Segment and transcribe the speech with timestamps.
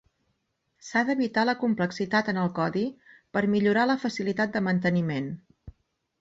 [0.85, 2.87] S'ha d'evitar la complexitat en el codi
[3.37, 5.31] per millorar la facilitat de manteniment.